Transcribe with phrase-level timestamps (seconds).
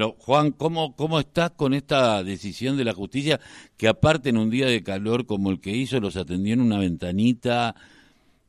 [0.00, 3.40] Juan, ¿cómo, ¿cómo estás con esta decisión de la justicia
[3.76, 6.78] que aparte en un día de calor como el que hizo los atendió en una
[6.78, 7.74] ventanita,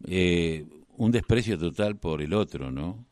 [0.08, 0.64] eh,
[0.98, 3.04] un desprecio total por el otro, ¿no?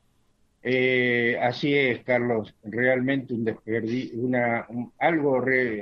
[0.62, 4.68] Eh, así es, Carlos, realmente un desperdicio, una,
[5.00, 5.82] algo que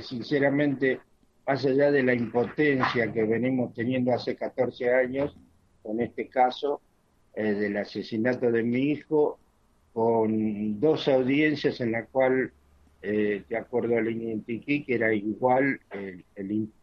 [0.00, 1.00] sinceramente,
[1.46, 5.36] más allá de la impotencia que venimos teniendo hace 14 años
[5.82, 6.80] con este caso
[7.34, 9.38] eh, del asesinato de mi hijo,
[9.92, 12.52] con dos audiencias en la cual,
[13.02, 14.06] eh, de acuerdo al
[14.44, 16.24] que era igual el,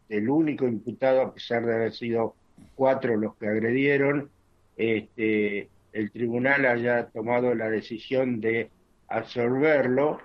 [0.10, 2.36] el, único imputado, a pesar de haber sido
[2.76, 4.30] cuatro los que agredieron,
[4.76, 8.70] este, el tribunal haya tomado la decisión de
[9.08, 10.20] absorberlo,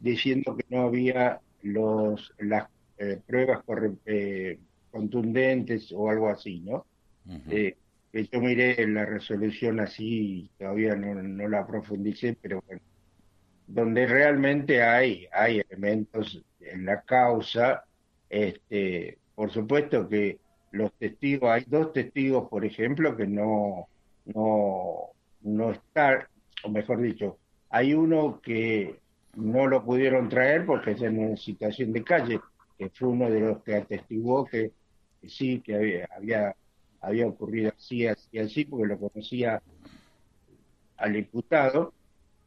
[0.00, 2.68] diciendo que no había los, las
[2.98, 3.62] eh, pruebas
[4.04, 4.58] eh,
[4.90, 6.86] contundentes o algo así, ¿no?
[8.24, 12.80] Yo miré la resolución así, todavía no, la profundicé, pero bueno,
[13.66, 17.84] donde realmente hay, hay elementos en la causa,
[18.30, 20.38] este, por supuesto que
[20.72, 23.88] los testigos, hay dos testigos, por ejemplo, que no,
[24.26, 25.10] no,
[25.42, 26.24] no están,
[26.64, 27.38] o mejor dicho,
[27.70, 29.00] hay uno que
[29.34, 32.40] no lo pudieron traer porque es en una situación de calle,
[32.78, 34.72] que fue uno de los que atestiguó que,
[35.26, 36.54] sí, que había
[37.06, 39.62] había ocurrido así, así, así, porque lo conocía
[40.96, 41.92] al imputado,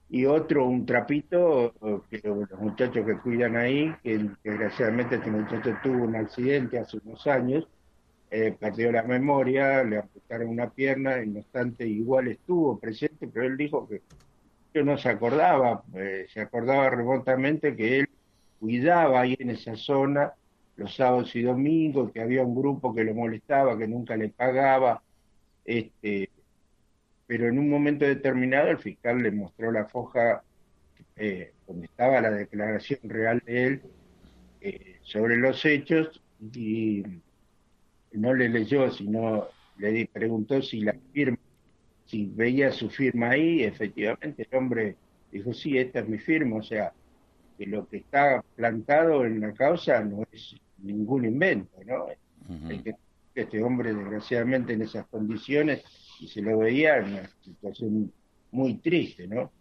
[0.09, 1.73] y otro, un trapito,
[2.09, 7.25] que los muchachos que cuidan ahí, que desgraciadamente este muchacho tuvo un accidente hace unos
[7.27, 7.67] años,
[8.31, 13.55] eh, perdió la memoria, le amputaron una pierna, no obstante igual estuvo presente, pero él
[13.55, 14.02] dijo que
[14.73, 18.09] yo no se acordaba, eh, se acordaba remotamente que él
[18.59, 20.33] cuidaba ahí en esa zona
[20.80, 25.03] los sábados y domingos, que había un grupo que lo molestaba, que nunca le pagaba,
[25.66, 26.30] este,
[27.27, 30.41] pero en un momento determinado el fiscal le mostró la foja
[31.17, 33.81] eh, donde estaba la declaración real de él
[34.61, 36.21] eh, sobre los hechos
[36.55, 37.03] y
[38.14, 41.37] no le leyó, sino le preguntó si la firma,
[42.05, 44.95] si veía su firma ahí, efectivamente el hombre
[45.31, 46.93] dijo, sí, esta es mi firma, o sea,
[47.58, 52.08] que lo que está plantado en la causa no es ningún invento, ¿no?
[53.36, 55.84] este hombre, desgraciadamente, en esas condiciones,
[56.20, 58.12] y se lo veía en una situación
[58.52, 59.52] muy triste, ¿no?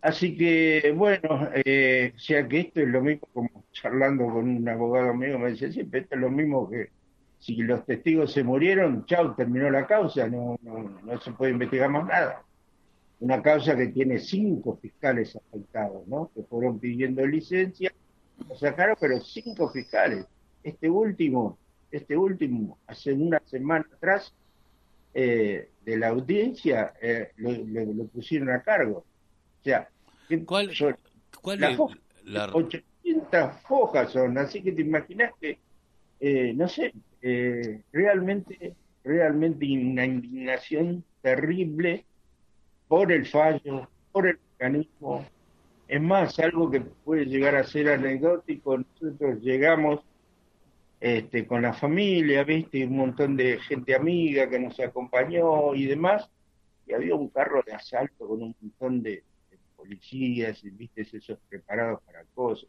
[0.00, 4.68] Así que, bueno, eh, o sea que esto es lo mismo, como charlando con un
[4.68, 6.90] abogado mío, me dice, siempre esto es lo mismo que
[7.38, 11.90] si los testigos se murieron, chau, terminó la causa, no, no, no se puede investigar
[11.90, 12.42] más nada.
[13.20, 16.30] Una causa que tiene cinco fiscales afectados, ¿no?
[16.34, 17.92] Que fueron pidiendo licencia
[18.48, 20.26] lo sacaron, pero cinco fiscales.
[20.62, 21.58] Este último,
[21.90, 24.32] este último, hace una semana atrás,
[25.14, 28.98] eh, de la audiencia, eh, lo, pusieron a cargo.
[28.98, 29.88] O sea,
[30.44, 30.70] ¿cuál,
[31.40, 31.78] cuál es
[32.24, 32.50] la...
[32.52, 35.58] 800 hojas son, así que te imaginas que,
[36.20, 36.92] eh, no sé,
[37.92, 42.04] realmente, realmente una indignación terrible
[42.88, 45.24] por el fallo, por el mecanismo,
[45.88, 50.00] es más, algo que puede llegar a ser anecdótico, nosotros llegamos
[51.00, 56.28] este, con la familia, viste, un montón de gente amiga que nos acompañó y demás,
[56.86, 59.22] y había un carro de asalto con un montón de,
[59.76, 62.68] policías, y viste, esos preparados para cosas.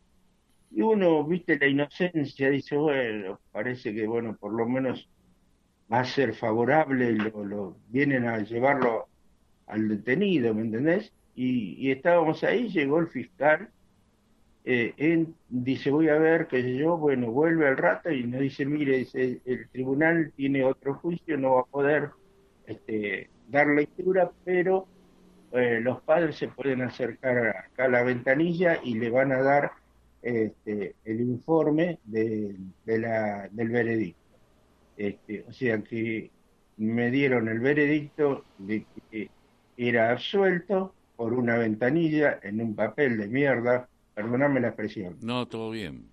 [0.70, 5.10] Y uno, viste, la inocencia, dice, bueno, parece que, bueno, por lo menos
[5.92, 9.08] va a ser favorable, lo, lo vienen a llevarlo
[9.66, 11.14] al detenido, ¿me entendés?
[11.38, 13.70] Y, estábamos ahí, llegó el fiscal,
[14.66, 18.66] eh, dice, voy a ver, qué sé yo, bueno, vuelve al rato y nos dice,
[18.66, 22.10] mire, el tribunal tiene otro juicio, no va a poder
[22.66, 24.88] este, dar lectura, pero
[25.52, 29.72] eh, los padres se pueden acercar acá a la ventanilla y le van a dar
[30.24, 34.22] este, el informe de, del veredicto.
[34.98, 36.32] Este, o sea que
[36.78, 39.30] me dieron el veredicto de que
[39.78, 45.18] era absuelto, por una ventanilla en un papel de mierda, perdóname la expresión.
[45.22, 46.10] No, todo bien.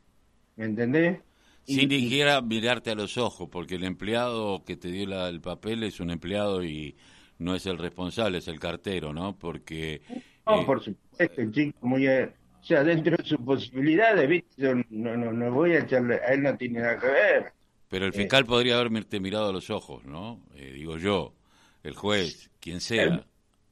[0.56, 1.18] ¿Me entendés?
[1.64, 5.82] Sin ni siquiera mirarte a los ojos, porque el empleado que te dio el papel
[5.82, 6.96] es un empleado y
[7.38, 9.38] no es el responsable, es el cartero, ¿no?
[9.38, 10.02] Porque...
[10.46, 12.06] No, eh, por supuesto, el chico muy...
[12.06, 12.30] Eh,
[12.60, 14.74] o sea, dentro de sus posibilidades, ¿viste?
[14.90, 16.16] no, no, no voy a echarle...
[16.16, 17.52] A él no tiene nada que ver.
[17.88, 20.40] Pero el eh, fiscal podría haberte mirado a los ojos, ¿no?
[20.54, 21.34] digo yo,
[21.82, 23.24] el juez, quien sea.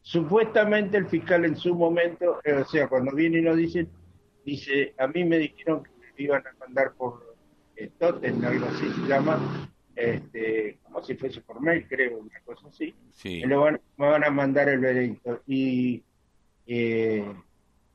[0.02, 3.86] Supuestamente el fiscal en su momento, eh, o sea, cuando viene y nos dice,
[4.44, 7.34] dice, a mí me dijeron que me iban a mandar por
[7.76, 12.94] eh, algo así se llama, este, como si fuese por mail, creo, una cosa así.
[13.24, 15.40] Me, van, a mandar el veredicto.
[15.46, 16.02] Y
[16.66, 17.24] eh,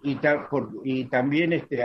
[0.03, 0.17] y,
[0.83, 1.83] y también este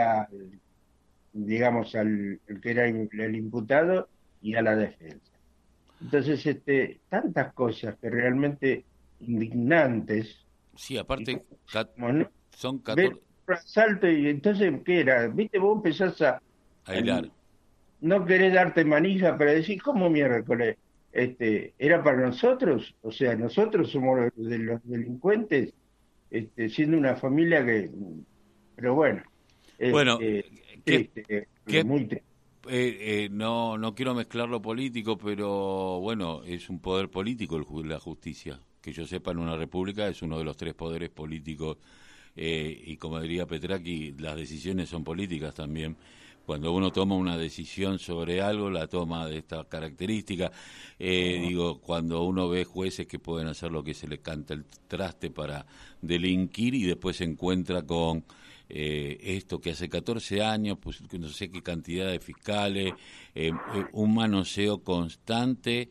[1.31, 4.07] digamos al que era el imputado
[4.41, 5.31] y a la defensa.
[6.01, 8.85] Entonces, este, tantas cosas que realmente
[9.27, 10.45] indignantes.
[10.75, 11.43] Sí, aparte,
[12.55, 13.19] son 14.
[13.45, 15.27] Asalto y entonces, ¿qué era?
[15.27, 15.59] ¿Viste?
[15.59, 16.41] Vos empezás a.
[16.85, 17.21] A
[18.01, 20.77] No querés darte manija para decir, ¿cómo miércoles?
[21.11, 22.95] Este, ¿Era para nosotros?
[23.01, 25.73] O sea, nosotros somos los, de los delincuentes,
[26.31, 27.89] este, siendo una familia que.
[28.75, 29.23] Pero bueno.
[29.91, 30.17] Bueno,
[30.85, 32.33] este, ¿qué, muy triste
[32.69, 37.89] eh, eh, no, no quiero mezclar lo político, pero bueno, es un poder político el,
[37.89, 38.59] la justicia.
[38.83, 41.77] Que yo sepa, en una república es uno de los tres poderes políticos.
[42.35, 45.97] Eh, y como diría Petraki, las decisiones son políticas también.
[46.45, 50.51] Cuando uno toma una decisión sobre algo, la toma de esta característica.
[50.99, 55.29] Digo, cuando uno ve jueces que pueden hacer lo que se les canta el traste
[55.29, 55.65] para
[56.01, 58.25] delinquir y después se encuentra con
[58.75, 62.93] eh, esto que hace 14 años, pues no sé qué cantidad de fiscales,
[63.35, 65.89] eh, eh, un manoseo constante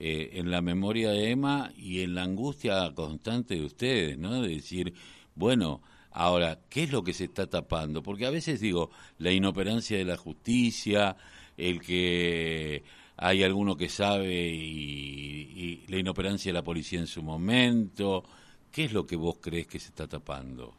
[0.00, 4.42] en la memoria de Emma y en la angustia constante de ustedes, ¿no?
[4.42, 4.94] De decir,
[5.34, 8.02] bueno, ahora, ¿qué es lo que se está tapando?
[8.02, 11.16] Porque a veces digo, la inoperancia de la justicia,
[11.56, 12.82] el que
[13.16, 18.24] hay alguno que sabe y la inoperancia de la policía en su momento,
[18.72, 20.74] ¿qué es lo que vos crees que se está tapando?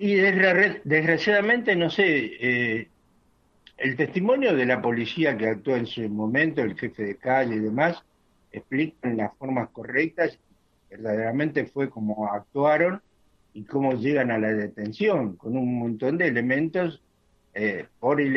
[0.00, 2.89] Y desgraciadamente, no sé, eh,
[3.80, 7.60] el testimonio de la policía que actuó en su momento, el jefe de calle y
[7.60, 8.02] demás,
[8.52, 10.38] explican las formas correctas,
[10.90, 13.00] verdaderamente fue como actuaron
[13.54, 17.02] y cómo llegan a la detención, con un montón de elementos,
[17.54, 18.36] eh, por el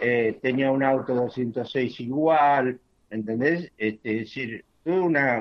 [0.00, 2.80] eh, tenía un auto 206 igual,
[3.10, 3.70] ¿entendés?
[3.76, 5.38] Este, es decir, tuvo una,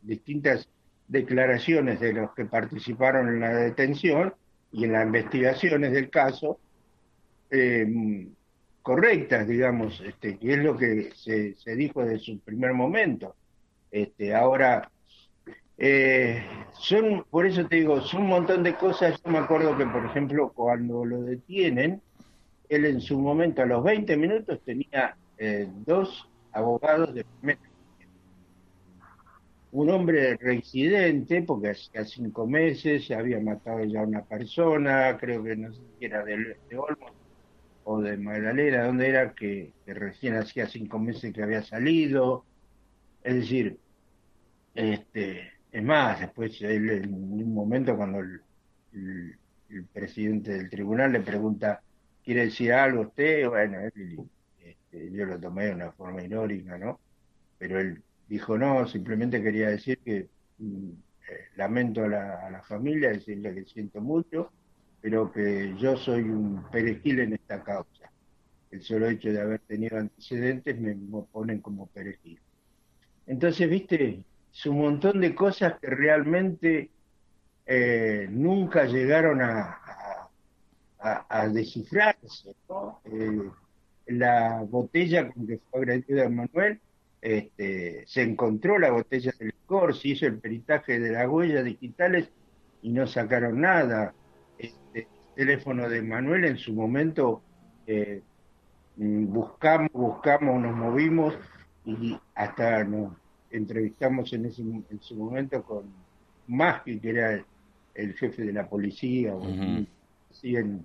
[0.00, 0.68] distintas
[1.06, 4.34] declaraciones de los que participaron en la detención
[4.72, 6.58] y en las investigaciones del caso
[7.50, 7.86] eh,
[8.82, 13.34] correctas, digamos, este, es lo que se, se, dijo desde su primer momento.
[13.90, 14.90] Este, ahora,
[15.78, 16.42] eh,
[16.72, 19.20] son, por eso te digo, son un montón de cosas.
[19.22, 22.00] Yo me acuerdo que, por ejemplo, cuando lo detienen,
[22.68, 27.24] él en su momento, a los 20 minutos, tenía eh, dos abogados de
[29.72, 35.56] un hombre residente, porque hacía cinco meses se había matado ya una persona, creo que
[35.56, 37.12] no sé si era de, de Olmos
[37.90, 42.44] o de Magdalena, donde era que, recién hacía cinco meses que había salido.
[43.24, 43.78] Es decir,
[44.74, 48.42] este, es más, después él en un momento cuando el,
[49.92, 51.82] presidente del tribunal le pregunta,
[52.24, 53.48] ¿quiere decir algo usted?
[53.48, 57.00] Bueno, este, yo lo tomé de una forma irónica, ¿no?
[57.58, 60.28] Pero él dijo no, simplemente quería decir que
[60.58, 60.90] mm,
[61.28, 64.52] eh, lamento a la, familia, decirle que siento mucho,
[65.00, 68.10] pero que yo soy un perejil en esta causa.
[68.70, 70.94] El solo hecho de haber tenido antecedentes me
[71.32, 72.38] ponen como perejil.
[73.26, 76.90] Entonces, viste, es un montón de cosas que realmente
[77.66, 79.78] eh, nunca llegaron a,
[80.98, 82.50] a, descifrarse.
[83.04, 83.50] Eh,
[84.06, 86.80] la botella con que fue agredida Manuel
[87.20, 92.30] este, se encontró la botella del licor, se hizo el peritaje de las huellas digitales
[92.82, 94.14] y no sacaron nada.
[94.60, 97.42] Este, el teléfono de Manuel en su momento
[97.86, 98.22] eh,
[98.96, 101.34] buscamos, buscamos, nos movimos
[101.86, 103.14] y hasta nos
[103.50, 105.84] entrevistamos en, ese, en su momento con
[106.46, 107.44] Maschi, que era
[107.94, 109.42] el, jefe de la policía, o
[110.30, 110.84] así en,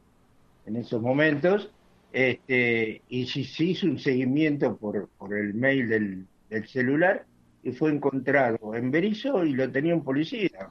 [0.66, 1.72] en esos momentos,
[2.14, 7.26] este, y se, se, hizo un seguimiento por, por el mail del, del, celular
[7.62, 10.70] y fue encontrado en Berizo y lo tenía un policía,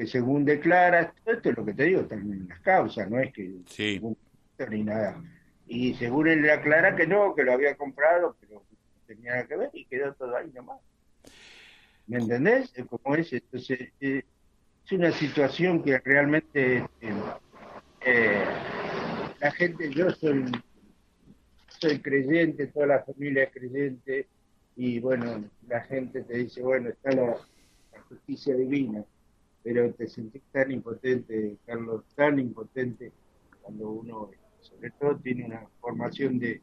[0.00, 3.56] que según declara, esto es lo que te digo, también las causas, no es que
[3.66, 4.00] sí.
[4.70, 5.22] ni nada.
[5.66, 9.46] Y según él le aclara que no, que lo había comprado, pero no tenía nada
[9.46, 10.80] que ver y quedó todo ahí nomás.
[12.06, 12.72] ¿Me entendés?
[12.88, 14.22] Como es, entonces, eh,
[14.86, 17.12] es una situación que realmente eh,
[18.00, 18.44] eh
[19.38, 20.50] la gente, yo soy,
[21.78, 24.28] soy creyente, toda la familia es creyente,
[24.76, 27.36] y bueno, la gente te dice, bueno, está la,
[28.08, 29.04] justicia divina,
[29.62, 33.12] pero te sentís tan impotente, Carlos, tan impotente
[33.60, 36.60] cuando uno, sobre todo, tiene una formación de,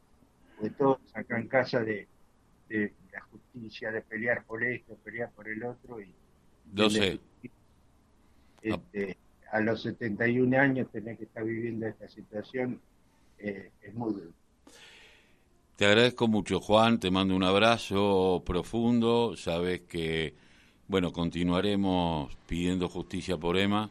[0.60, 2.08] de todos acá en casa de,
[2.68, 6.00] de la justicia, de pelear por esto, pelear por el otro.
[6.00, 6.12] y
[6.72, 7.20] no sé.
[8.60, 9.16] Este,
[9.52, 12.80] a los 71 años tener que estar viviendo esta situación
[13.38, 14.32] eh, es muy duro.
[15.76, 20.34] Te agradezco mucho, Juan, te mando un abrazo profundo, sabes que,
[20.88, 23.90] bueno, continuaremos pidiendo justicia por Emma,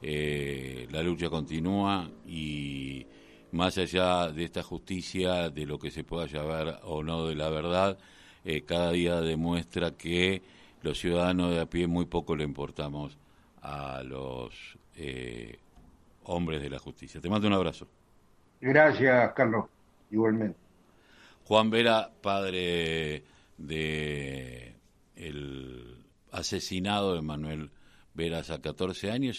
[0.00, 3.06] eh, la lucha continúa y
[3.52, 7.50] más allá de esta justicia, de lo que se pueda llevar o no de la
[7.50, 7.98] verdad,
[8.44, 10.42] eh, cada día demuestra que
[10.82, 13.18] los ciudadanos de a pie muy poco le importamos
[13.60, 15.58] a los eh,
[16.24, 17.20] hombres de la justicia.
[17.20, 17.86] Te mando un abrazo.
[18.60, 19.66] Gracias, Carlos,
[20.10, 20.58] igualmente.
[21.44, 23.24] Juan Vera, padre
[23.58, 24.74] de
[25.16, 25.97] el
[26.32, 27.70] asesinado de Manuel
[28.14, 29.36] Veras a 14 años.